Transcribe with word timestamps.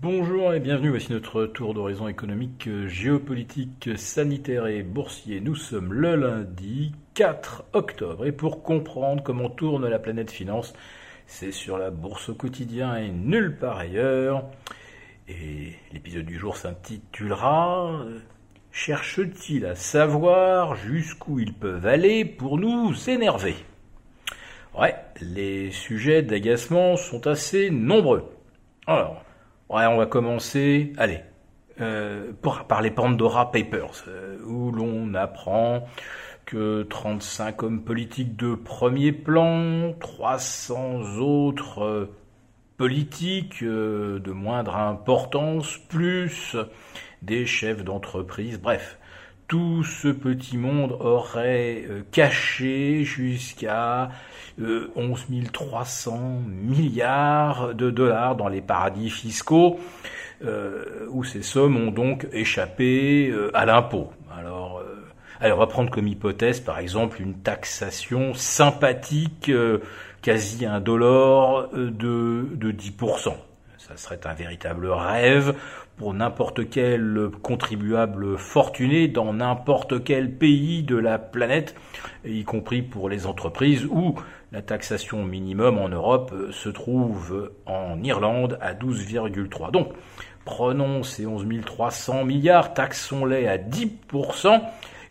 Bonjour 0.00 0.54
et 0.54 0.60
bienvenue, 0.60 0.90
voici 0.90 1.10
notre 1.10 1.46
tour 1.46 1.74
d'horizon 1.74 2.06
économique, 2.06 2.68
géopolitique, 2.86 3.90
sanitaire 3.96 4.68
et 4.68 4.84
boursier. 4.84 5.40
Nous 5.40 5.56
sommes 5.56 5.92
le 5.92 6.14
lundi 6.14 6.92
4 7.14 7.64
octobre 7.72 8.24
et 8.24 8.30
pour 8.30 8.62
comprendre 8.62 9.24
comment 9.24 9.50
tourne 9.50 9.88
la 9.88 9.98
planète 9.98 10.30
finance, 10.30 10.72
c'est 11.26 11.50
sur 11.50 11.78
la 11.78 11.90
bourse 11.90 12.28
au 12.28 12.34
quotidien 12.34 12.94
et 12.94 13.08
nulle 13.08 13.58
part 13.58 13.78
ailleurs. 13.78 14.44
Et 15.26 15.72
l'épisode 15.92 16.26
du 16.26 16.38
jour 16.38 16.56
s'intitulera 16.56 18.04
Cherche-t-il 18.70 19.66
à 19.66 19.74
savoir 19.74 20.76
jusqu'où 20.76 21.40
ils 21.40 21.54
peuvent 21.54 21.88
aller 21.88 22.24
pour 22.24 22.56
nous 22.56 22.94
énerver? 23.10 23.56
Ouais, 24.78 24.94
les 25.20 25.72
sujets 25.72 26.22
d'agacement 26.22 26.96
sont 26.96 27.26
assez 27.26 27.70
nombreux. 27.70 28.30
Alors, 28.86 29.24
Ouais, 29.70 29.84
on 29.84 29.98
va 29.98 30.06
commencer, 30.06 30.94
allez, 30.96 31.20
euh, 31.82 32.32
par 32.42 32.80
les 32.80 32.90
Pandora 32.90 33.52
Papers, 33.52 34.04
euh, 34.08 34.38
où 34.46 34.72
l'on 34.72 35.12
apprend 35.12 35.86
que 36.46 36.84
35 36.84 37.62
hommes 37.62 37.84
politiques 37.84 38.34
de 38.36 38.54
premier 38.54 39.12
plan, 39.12 39.92
300 40.00 41.18
autres 41.20 41.82
euh, 41.82 42.14
politiques 42.78 43.62
de 43.62 44.32
moindre 44.32 44.76
importance, 44.76 45.76
plus 45.90 46.56
des 47.20 47.44
chefs 47.44 47.84
d'entreprise, 47.84 48.58
bref, 48.58 48.98
tout 49.48 49.82
ce 49.82 50.08
petit 50.08 50.58
monde 50.58 50.92
aurait 51.00 51.84
euh, 51.88 52.02
caché 52.12 53.02
jusqu'à 53.02 54.10
11 54.60 55.26
euh, 55.30 55.42
300 55.50 56.42
milliards 56.46 57.74
de 57.74 57.90
dollars 57.90 58.36
dans 58.36 58.48
les 58.48 58.60
paradis 58.60 59.08
fiscaux, 59.08 59.80
euh, 60.44 61.06
où 61.10 61.24
ces 61.24 61.42
sommes 61.42 61.78
ont 61.78 61.90
donc 61.90 62.28
échappé 62.32 63.34
à 63.54 63.64
l'impôt. 63.64 64.12
Alors, 64.38 64.82
alors, 65.40 65.58
on 65.58 65.60
va 65.60 65.66
prendre 65.66 65.90
comme 65.90 66.08
hypothèse, 66.08 66.60
par 66.60 66.78
exemple, 66.78 67.22
une 67.22 67.34
taxation 67.34 68.34
sympathique, 68.34 69.50
quasi 70.20 70.66
indolore, 70.66 71.68
de, 71.72 72.48
de 72.54 72.72
10%. 72.72 73.34
Ça 73.88 73.96
serait 73.96 74.20
un 74.26 74.34
véritable 74.34 74.86
rêve 74.90 75.54
pour 75.96 76.12
n'importe 76.12 76.68
quel 76.68 77.30
contribuable 77.42 78.36
fortuné 78.36 79.08
dans 79.08 79.32
n'importe 79.32 80.04
quel 80.04 80.30
pays 80.30 80.82
de 80.82 80.96
la 80.96 81.18
planète, 81.18 81.74
y 82.22 82.44
compris 82.44 82.82
pour 82.82 83.08
les 83.08 83.26
entreprises, 83.26 83.86
où 83.86 84.14
la 84.52 84.60
taxation 84.60 85.24
minimum 85.24 85.78
en 85.78 85.88
Europe 85.88 86.34
se 86.50 86.68
trouve 86.68 87.50
en 87.64 88.02
Irlande 88.02 88.58
à 88.60 88.74
12,3. 88.74 89.70
Donc, 89.70 89.88
prenons 90.44 91.02
ces 91.02 91.26
11 91.26 91.46
300 91.64 92.24
milliards, 92.24 92.74
taxons-les 92.74 93.46
à 93.46 93.56
10%, 93.56 94.60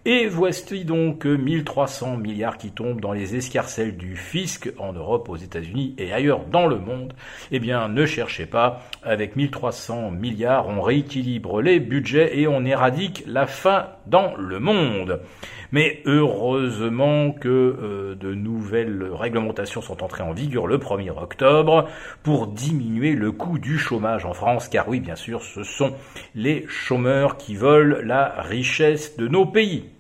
et 0.10 0.26
voici 0.26 0.86
donc 0.86 1.26
1300 1.26 2.16
milliards 2.16 2.58
qui 2.58 2.72
tombent 2.72 3.02
dans 3.02 3.12
les 3.12 3.36
escarcelles 3.36 3.98
du 3.98 4.16
fisc 4.16 4.72
en 4.78 4.94
Europe, 4.94 5.28
aux 5.28 5.36
États-Unis 5.36 5.96
et 5.98 6.14
ailleurs 6.14 6.46
dans 6.46 6.66
le 6.66 6.80
monde. 6.80 7.12
Eh 7.52 7.60
bien, 7.60 7.90
ne 7.90 8.06
cherchez 8.06 8.46
pas. 8.46 8.84
Avec 9.04 9.36
1300 9.36 10.12
milliards, 10.12 10.70
on 10.70 10.80
rééquilibre 10.80 11.62
les 11.62 11.82
budgets 11.82 12.40
et 12.40 12.48
on 12.48 12.64
éradique 12.64 13.26
la 13.28 13.48
faim 13.48 13.88
dans 14.06 14.34
le 14.38 14.62
monde. 14.62 15.20
Mais 15.74 16.02
heureusement 16.06 17.34
que 17.34 17.50
euh, 17.50 18.16
de 18.16 18.34
nouvelles 18.34 19.10
réglementations 19.12 19.82
sont 19.82 20.02
entrées 20.06 20.24
en 20.24 20.32
vigueur 20.32 20.68
le 20.68 20.78
1er 20.78 21.22
octobre 21.22 21.90
pour 22.24 22.48
diminuer 22.48 23.12
le 23.12 23.34
coût 23.34 23.60
du 23.60 23.78
chômage 23.78 24.24
en 24.24 24.34
France, 24.34 24.70
car 24.70 24.88
oui, 24.88 25.02
bien 25.02 25.18
sûr, 25.18 25.42
ce 25.42 25.64
sont 25.64 25.94
les 26.34 26.66
chômeurs 26.70 27.36
qui 27.36 27.56
volent 27.56 27.98
la 28.02 28.42
richesse 28.42 29.18
de 29.18 29.28
nos 29.28 29.46
pays. 29.46 29.97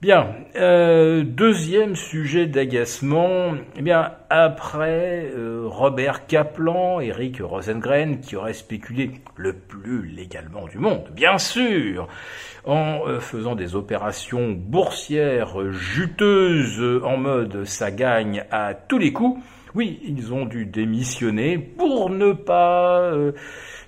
Bien, 0.00 0.36
euh, 0.54 1.24
deuxième 1.24 1.96
sujet 1.96 2.46
d'agacement, 2.46 3.54
eh 3.76 3.82
bien 3.82 4.12
après 4.30 5.28
euh, 5.34 5.64
Robert 5.66 6.28
Kaplan, 6.28 7.00
Eric 7.00 7.40
Rosengren, 7.40 8.20
qui 8.20 8.36
aurait 8.36 8.52
spéculé 8.52 9.10
le 9.34 9.54
plus 9.54 10.06
légalement 10.06 10.68
du 10.68 10.78
monde, 10.78 11.08
bien 11.10 11.36
sûr, 11.38 12.06
en 12.64 13.08
euh, 13.08 13.18
faisant 13.18 13.56
des 13.56 13.74
opérations 13.74 14.52
boursières 14.52 15.72
juteuses 15.72 17.02
en 17.02 17.16
mode 17.16 17.64
ça 17.64 17.90
gagne 17.90 18.44
à 18.52 18.74
tous 18.74 18.98
les 18.98 19.12
coups, 19.12 19.42
oui, 19.74 20.00
ils 20.04 20.32
ont 20.32 20.46
dû 20.46 20.66
démissionner 20.66 21.58
pour 21.58 22.10
ne 22.10 22.32
pas 22.32 23.12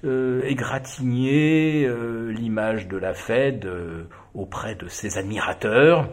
euh, 0.02 0.40
égratigner 0.46 1.84
euh, 1.84 2.32
l'image 2.32 2.88
de 2.88 2.96
la 2.96 3.12
Fed 3.12 3.66
euh, 3.66 4.04
auprès 4.34 4.74
de 4.74 4.88
ses 4.88 5.18
admirateurs. 5.18 6.08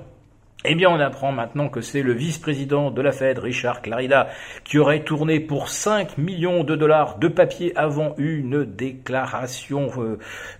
Eh 0.66 0.76
bien, 0.76 0.90
on 0.90 1.00
apprend 1.00 1.32
maintenant 1.32 1.70
que 1.70 1.80
c'est 1.80 2.02
le 2.02 2.12
vice-président 2.12 2.92
de 2.92 3.02
la 3.02 3.14
Fed, 3.14 3.40
Richard 3.40 3.82
Clarida, 3.82 4.28
qui 4.66 4.78
aurait 4.78 5.06
tourné 5.06 5.40
pour 5.40 5.70
5 5.70 6.18
millions 6.18 6.66
de 6.66 6.76
dollars 6.76 7.18
de 7.18 7.30
papier 7.30 7.72
avant 7.78 8.14
une 8.18 8.66
déclaration 8.66 9.90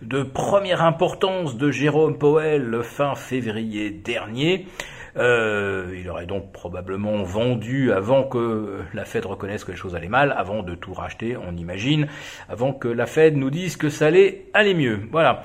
de 0.02 0.24
première 0.24 0.84
importance 0.84 1.58
de 1.58 1.72
Jérôme 1.72 2.18
Powell 2.18 2.82
fin 2.84 3.16
février 3.16 3.90
dernier. 3.90 4.68
Euh, 5.18 5.96
il 6.00 6.10
aurait 6.10 6.26
donc 6.26 6.52
probablement 6.52 7.24
vendu 7.24 7.92
avant 7.92 8.24
que 8.24 8.82
la 8.94 9.06
Fed 9.06 9.26
reconnaisse 9.26 9.64
que 9.64 9.72
les 9.72 9.78
choses 9.78 9.96
allaient 9.96 10.08
mal, 10.08 10.34
avant 10.38 10.64
de 10.64 10.76
tout 10.76 10.94
racheter, 10.94 11.38
on 11.38 11.56
imagine, 11.56 12.08
avant 12.50 12.74
que 12.74 12.88
la 12.88 13.06
Fed 13.06 13.36
nous 13.36 13.50
dise 13.50 13.78
que 13.78 13.90
ça 13.90 14.08
allait 14.08 14.46
aller 14.54 14.74
mieux. 14.74 15.00
Voilà. 15.12 15.44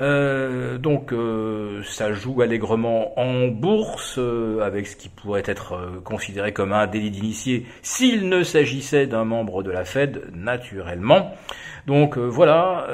Euh, 0.00 0.78
donc 0.78 1.12
euh, 1.12 1.82
ça 1.84 2.12
joue 2.12 2.40
allègrement 2.40 3.18
en 3.20 3.48
bourse 3.48 4.18
avec 4.62 4.86
ce 4.86 4.96
qui 4.96 5.08
pourrait 5.08 5.44
être 5.44 6.00
considéré 6.04 6.52
comme 6.52 6.72
un 6.72 6.86
délit 6.86 7.10
d'initié 7.10 7.66
s'il 7.82 8.28
ne 8.28 8.42
s'agissait 8.42 9.06
d'un 9.06 9.24
membre 9.24 9.62
de 9.62 9.70
la 9.70 9.84
Fed, 9.84 10.22
naturellement. 10.34 11.34
Donc 11.86 12.16
voilà, 12.16 12.86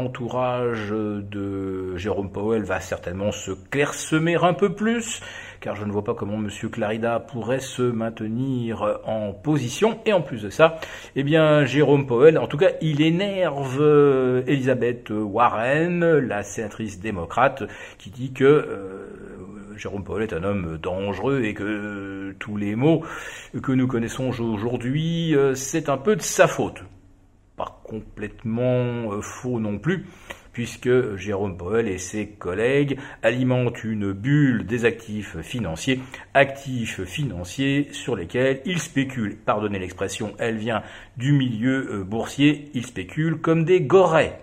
l'entourage 0.00 0.90
de 0.90 1.96
Jérôme 1.96 2.30
Powell 2.32 2.62
va 2.62 2.80
certainement 2.80 3.32
se 3.32 3.50
clairsemer 3.52 4.36
un 4.36 4.54
peu 4.54 4.74
plus 4.74 5.20
car 5.60 5.76
je 5.76 5.84
ne 5.84 5.92
vois 5.92 6.04
pas 6.04 6.14
comment 6.14 6.36
M. 6.36 6.48
Clarida 6.70 7.20
pourrait 7.20 7.60
se 7.60 7.82
maintenir 7.82 9.00
en 9.04 9.32
position. 9.32 10.00
Et 10.06 10.12
en 10.12 10.22
plus 10.22 10.42
de 10.42 10.50
ça, 10.50 10.80
eh 11.16 11.22
bien, 11.22 11.64
Jérôme 11.66 12.06
Powell, 12.06 12.38
en 12.38 12.46
tout 12.46 12.56
cas, 12.56 12.70
il 12.80 13.02
énerve 13.02 13.78
euh, 13.80 14.42
Elisabeth 14.46 15.10
Warren, 15.10 16.02
la 16.02 16.42
sénatrice 16.42 16.98
démocrate, 16.98 17.64
qui 17.98 18.08
dit 18.08 18.32
que 18.32 18.44
euh, 18.44 19.06
Jérôme 19.76 20.02
Powell 20.02 20.22
est 20.22 20.32
un 20.32 20.44
homme 20.44 20.78
dangereux 20.78 21.42
et 21.44 21.52
que 21.52 22.34
tous 22.38 22.56
les 22.56 22.74
mots 22.74 23.04
que 23.62 23.72
nous 23.72 23.86
connaissons 23.86 24.28
aujourd'hui, 24.28 25.36
euh, 25.36 25.54
c'est 25.54 25.90
un 25.90 25.98
peu 25.98 26.16
de 26.16 26.22
sa 26.22 26.48
faute. 26.48 26.82
Complètement 27.90 29.20
faux 29.20 29.58
non 29.58 29.80
plus, 29.80 30.06
puisque 30.52 31.16
Jérôme 31.16 31.56
Powell 31.56 31.88
et 31.88 31.98
ses 31.98 32.28
collègues 32.28 33.00
alimentent 33.24 33.82
une 33.82 34.12
bulle 34.12 34.64
des 34.64 34.84
actifs 34.84 35.40
financiers, 35.40 36.00
actifs 36.32 37.02
financiers 37.02 37.88
sur 37.90 38.14
lesquels 38.14 38.60
ils 38.64 38.78
spéculent. 38.78 39.36
Pardonnez 39.44 39.80
l'expression, 39.80 40.34
elle 40.38 40.56
vient 40.56 40.84
du 41.16 41.32
milieu 41.32 41.88
euh, 41.90 42.04
boursier, 42.04 42.70
ils 42.74 42.86
spéculent 42.86 43.40
comme 43.40 43.64
des 43.64 43.80
gorets. 43.80 44.38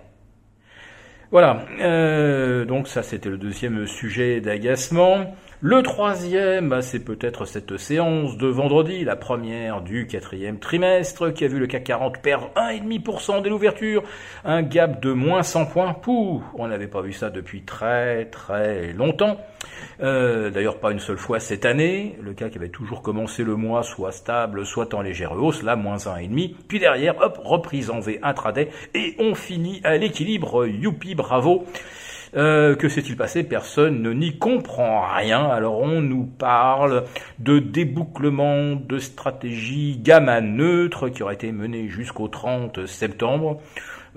Voilà, 1.31 1.65
euh, 1.79 2.65
donc 2.65 2.89
ça 2.89 3.01
c'était 3.01 3.29
le 3.29 3.37
deuxième 3.37 3.87
sujet 3.87 4.41
d'agacement. 4.41 5.35
Le 5.61 5.81
troisième, 5.81 6.69
bah, 6.69 6.83
c'est 6.83 6.99
peut-être 6.99 7.45
cette 7.45 7.77
séance 7.77 8.37
de 8.37 8.45
vendredi, 8.45 9.03
la 9.03 9.15
première 9.15 9.81
du 9.81 10.05
quatrième 10.05 10.59
trimestre, 10.59 11.33
qui 11.33 11.45
a 11.45 11.47
vu 11.47 11.57
le 11.57 11.65
CAC 11.65 11.83
40 11.83 12.21
perdre 12.21 12.51
1,5% 12.55 13.41
dès 13.41 13.49
l'ouverture, 13.49 14.03
un 14.45 14.61
gap 14.61 15.01
de 15.01 15.11
moins 15.13 15.41
100 15.41 15.65
points. 15.65 15.93
Pouh, 15.95 16.43
on 16.53 16.67
n'avait 16.67 16.85
pas 16.85 17.01
vu 17.01 17.11
ça 17.11 17.31
depuis 17.31 17.63
très 17.63 18.25
très 18.25 18.93
longtemps. 18.93 19.37
Euh, 19.99 20.51
d'ailleurs, 20.51 20.77
pas 20.77 20.91
une 20.91 20.99
seule 20.99 21.17
fois 21.17 21.39
cette 21.39 21.65
année. 21.65 22.19
Le 22.21 22.35
CAC 22.35 22.55
avait 22.55 22.69
toujours 22.69 23.01
commencé 23.01 23.43
le 23.43 23.55
mois 23.55 23.81
soit 23.81 24.11
stable, 24.11 24.63
soit 24.63 24.93
en 24.93 25.01
légère 25.01 25.31
hausse, 25.31 25.63
là 25.63 25.75
moins 25.75 25.97
1,5. 25.97 26.53
Puis 26.67 26.77
derrière, 26.77 27.19
hop, 27.19 27.41
reprise 27.43 27.89
en 27.89 27.99
V 27.99 28.19
intraday, 28.21 28.69
et 28.93 29.15
on 29.17 29.33
finit 29.33 29.81
à 29.83 29.97
l'équilibre. 29.97 30.67
Youpi, 30.67 31.15
bravo. 31.15 31.65
Euh, 32.37 32.75
que 32.75 32.87
s'est-il 32.87 33.17
passé? 33.17 33.43
Personne 33.43 34.03
ne 34.03 34.13
n'y 34.13 34.37
comprend 34.37 35.01
rien. 35.01 35.45
Alors 35.45 35.79
on 35.79 36.01
nous 36.01 36.25
parle 36.25 37.05
de 37.39 37.57
débouclement 37.57 38.75
de 38.75 38.99
stratégie 38.99 39.97
gamma 39.97 40.39
neutre 40.41 41.09
qui 41.09 41.23
aurait 41.23 41.33
été 41.33 41.51
menée 41.51 41.89
jusqu'au 41.89 42.27
30 42.27 42.85
septembre. 42.85 43.59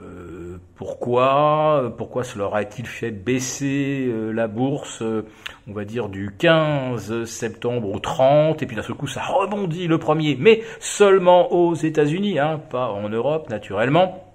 Euh, 0.00 0.58
pourquoi? 0.76 1.94
Pourquoi 1.96 2.22
cela 2.22 2.44
aurait-il 2.44 2.86
fait 2.86 3.10
baisser 3.10 4.06
euh, 4.08 4.32
la 4.32 4.48
bourse, 4.48 5.02
on 5.02 5.72
va 5.72 5.86
dire, 5.86 6.10
du 6.10 6.30
15 6.38 7.24
septembre 7.24 7.90
au 7.90 8.00
30, 8.00 8.62
et 8.62 8.66
puis 8.66 8.76
d'un 8.76 8.82
seul 8.82 8.96
coup 8.96 9.06
ça 9.06 9.22
rebondit 9.22 9.86
le 9.86 9.98
premier, 9.98 10.36
mais 10.38 10.62
seulement 10.78 11.52
aux 11.52 11.74
États-Unis, 11.74 12.38
hein, 12.38 12.60
pas 12.70 12.88
en 12.88 13.08
Europe 13.08 13.48
naturellement. 13.48 14.26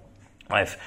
Bref. 0.48 0.78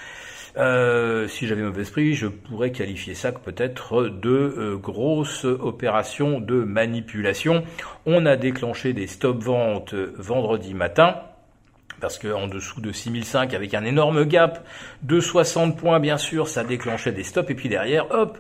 Euh, 0.58 1.28
si 1.28 1.48
j'avais 1.48 1.62
mauvais 1.62 1.84
esprit, 1.84 2.16
je 2.16 2.28
pourrais 2.28 2.72
qualifier 2.72 3.14
ça 3.14 3.32
peut-être 3.32 4.04
de 4.04 4.30
euh, 4.30 4.78
grosse 4.78 5.46
opération 5.46 6.40
de 6.40 6.64
manipulation. 6.64 7.64
On 8.06 8.26
a 8.26 8.36
déclenché 8.36 8.94
des 8.94 9.08
stop-ventes 9.08 9.94
vendredi 9.94 10.74
matin 10.74 11.16
parce 12.00 12.18
qu'en 12.18 12.48
dessous 12.48 12.82
de 12.82 12.92
6005 12.92 13.54
avec 13.54 13.74
un 13.74 13.84
énorme 13.84 14.26
gap 14.26 14.66
de 15.04 15.20
60 15.20 15.78
points 15.78 16.00
bien 16.00 16.18
sûr 16.18 16.48
ça 16.48 16.64
déclenchait 16.64 17.12
des 17.12 17.24
stops 17.24 17.50
et 17.50 17.56
puis 17.56 17.70
derrière 17.70 18.12
hop 18.12 18.38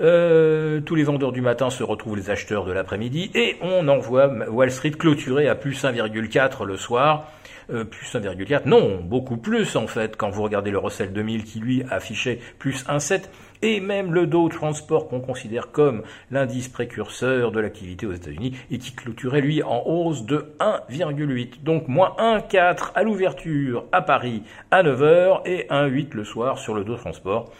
euh, 0.00 0.80
tous 0.80 0.94
les 0.94 1.04
vendeurs 1.04 1.32
du 1.32 1.40
matin 1.40 1.70
se 1.70 1.82
retrouvent 1.82 2.16
les 2.16 2.30
acheteurs 2.30 2.64
de 2.64 2.72
l'après-midi 2.72 3.30
et 3.34 3.56
on 3.62 3.86
envoie 3.88 4.26
Wall 4.48 4.70
Street 4.70 4.90
clôturé 4.90 5.48
à 5.48 5.54
plus 5.54 5.84
1,4 5.84 6.64
le 6.64 6.76
soir 6.76 7.30
euh, 7.70 7.84
plus 7.84 8.14
1,4, 8.14 8.62
non, 8.66 9.00
beaucoup 9.02 9.36
plus 9.36 9.76
en 9.76 9.86
fait, 9.86 10.16
quand 10.16 10.30
vous 10.30 10.42
regardez 10.42 10.70
le 10.70 10.78
Russell 10.78 11.12
2000 11.12 11.44
qui 11.44 11.58
lui 11.58 11.82
affichait 11.90 12.38
plus 12.58 12.84
1,7, 12.86 13.22
et 13.62 13.80
même 13.80 14.12
le 14.12 14.26
Dow 14.26 14.48
Transport 14.48 15.08
qu'on 15.08 15.20
considère 15.20 15.72
comme 15.72 16.02
l'indice 16.30 16.68
précurseur 16.68 17.52
de 17.52 17.60
l'activité 17.60 18.06
aux 18.06 18.12
États-Unis, 18.12 18.56
et 18.70 18.78
qui 18.78 18.92
clôturait 18.92 19.40
lui 19.40 19.62
en 19.62 19.82
hausse 19.84 20.24
de 20.24 20.54
1,8. 20.60 21.62
Donc 21.62 21.88
moins 21.88 22.14
1,4 22.18 22.92
à 22.94 23.02
l'ouverture 23.02 23.84
à 23.92 24.02
Paris 24.02 24.42
à 24.70 24.82
9h 24.82 25.42
et 25.46 25.66
1,8 25.68 26.14
le 26.14 26.24
soir 26.24 26.58
sur 26.58 26.74
le 26.74 26.84
Dow 26.84 26.96
Transport 26.96 27.50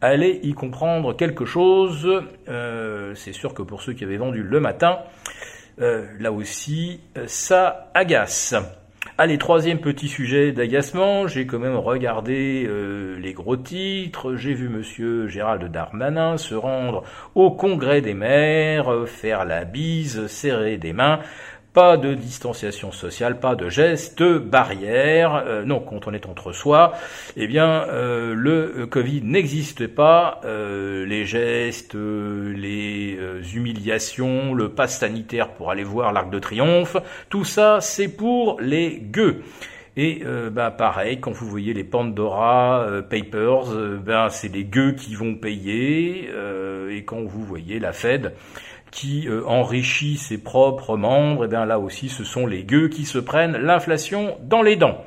allez 0.00 0.40
y 0.42 0.54
comprendre 0.54 1.14
quelque 1.14 1.44
chose. 1.44 2.08
Euh, 2.48 3.14
c'est 3.14 3.34
sûr 3.34 3.54
que 3.54 3.62
pour 3.62 3.82
ceux 3.82 3.92
qui 3.92 4.04
avaient 4.04 4.16
vendu 4.16 4.42
le 4.42 4.60
matin, 4.60 5.00
euh, 5.80 6.06
là 6.18 6.32
aussi, 6.32 7.00
ça 7.26 7.90
agace. 7.94 8.54
Allez, 9.22 9.36
troisième 9.36 9.80
petit 9.80 10.08
sujet 10.08 10.50
d'agacement, 10.50 11.26
j'ai 11.26 11.46
quand 11.46 11.58
même 11.58 11.76
regardé 11.76 12.64
euh, 12.66 13.18
les 13.18 13.34
gros 13.34 13.58
titres, 13.58 14.34
j'ai 14.34 14.54
vu 14.54 14.70
monsieur 14.70 15.28
Gérald 15.28 15.70
Darmanin 15.70 16.38
se 16.38 16.54
rendre 16.54 17.02
au 17.34 17.50
congrès 17.50 18.00
des 18.00 18.14
maires, 18.14 18.90
euh, 18.90 19.04
faire 19.04 19.44
la 19.44 19.66
bise, 19.66 20.26
serrer 20.28 20.78
des 20.78 20.94
mains 20.94 21.20
pas 21.72 21.96
de 21.96 22.14
distanciation 22.14 22.90
sociale, 22.90 23.38
pas 23.38 23.54
de 23.54 23.68
gestes 23.68 24.22
barrières. 24.22 25.44
Euh, 25.46 25.64
non, 25.64 25.80
quand 25.80 26.08
on 26.08 26.12
est 26.12 26.26
entre 26.26 26.52
soi, 26.52 26.92
eh 27.36 27.46
bien, 27.46 27.84
euh, 27.88 28.34
le 28.34 28.86
Covid 28.86 29.22
n'existe 29.22 29.86
pas. 29.86 30.40
Euh, 30.44 31.06
les 31.06 31.24
gestes, 31.24 31.94
les 31.94 33.18
humiliations, 33.54 34.54
le 34.54 34.70
pass 34.70 34.98
sanitaire 34.98 35.50
pour 35.50 35.70
aller 35.70 35.84
voir 35.84 36.12
l'Arc 36.12 36.30
de 36.30 36.38
Triomphe, 36.38 36.96
tout 37.28 37.44
ça, 37.44 37.80
c'est 37.80 38.08
pour 38.08 38.60
les 38.60 38.98
gueux. 38.98 39.42
Et 39.96 40.22
bah 40.52 40.70
pareil, 40.70 41.20
quand 41.20 41.32
vous 41.32 41.48
voyez 41.48 41.74
les 41.74 41.84
Pandora 41.84 42.86
Papers, 43.10 43.66
ben 44.02 44.28
c'est 44.30 44.48
les 44.48 44.64
gueux 44.64 44.92
qui 44.92 45.14
vont 45.14 45.34
payer. 45.34 46.30
et 46.90 47.04
quand 47.04 47.22
vous 47.22 47.44
voyez 47.44 47.78
la 47.80 47.92
Fed, 47.92 48.32
qui 48.90 49.28
euh, 49.28 49.44
enrichit 49.46 50.16
ses 50.16 50.38
propres 50.38 50.96
membres, 50.96 51.44
et 51.44 51.46
eh 51.46 51.50
bien 51.50 51.64
là 51.64 51.78
aussi 51.78 52.08
ce 52.08 52.24
sont 52.24 52.46
les 52.46 52.64
gueux 52.64 52.88
qui 52.88 53.04
se 53.04 53.18
prennent 53.18 53.56
l'inflation 53.56 54.38
dans 54.42 54.62
les 54.62 54.76
dents. 54.76 55.04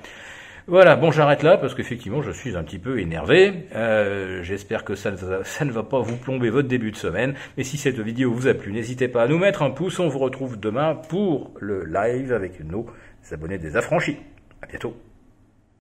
Voilà, 0.66 0.96
bon 0.96 1.12
j'arrête 1.12 1.44
là 1.44 1.58
parce 1.58 1.76
qu'effectivement 1.76 2.22
je 2.22 2.32
suis 2.32 2.56
un 2.56 2.64
petit 2.64 2.80
peu 2.80 3.00
énervé. 3.00 3.68
Euh, 3.76 4.42
J'espère 4.44 4.86
que 4.86 4.96
ça 4.96 5.12
ne, 5.12 5.18
ça 5.44 5.66
va 5.66 5.84
pas 5.84 6.00
vous 6.00 6.16
plomber 6.16 6.50
votre 6.50 6.70
début 6.70 6.92
de 6.92 6.98
semaine. 6.98 7.36
Mais 7.58 7.64
si 7.64 7.78
cette 7.78 8.00
vidéo 8.00 8.32
vous 8.32 8.48
a 8.48 8.54
plu, 8.54 8.72
n'hésitez 8.72 9.10
pas 9.10 9.24
à 9.24 9.28
nous 9.28 9.38
mettre 9.38 9.62
un 9.62 9.72
pouce. 9.72 10.00
On 10.00 10.08
vous 10.08 10.20
retrouve 10.20 10.58
demain 10.58 10.96
pour 10.96 11.52
le 11.60 11.84
live 11.84 12.32
avec 12.32 12.64
nos 12.64 12.86
abonnés 13.32 13.58
des 13.58 13.76
affranchis. 13.76 14.18
À 14.62 14.68
bientôt. 14.68 14.96